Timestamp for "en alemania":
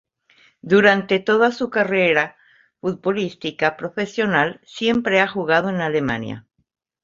5.69-6.47